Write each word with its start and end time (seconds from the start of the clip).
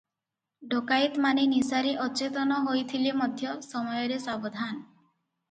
ଡକାଏତମାନେ 0.69 1.43
ନିଶାରେ 1.51 1.91
ଅଚେତନ 2.07 2.57
ହୋଇଥିଲେ 2.69 3.13
ମଧ୍ୟ 3.21 3.53
ସମୟରେ 3.69 4.19
ସାବଧାନ। 4.27 4.75